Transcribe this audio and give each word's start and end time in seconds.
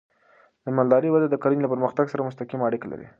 د 0.63 0.65
مالدارۍ 0.77 1.09
وده 1.11 1.27
د 1.29 1.35
کرنې 1.41 1.61
له 1.63 1.71
پرمختګ 1.73 2.05
سره 2.13 2.27
مستقیمه 2.27 2.65
اړیکه 2.67 2.87
لري. 2.91 3.07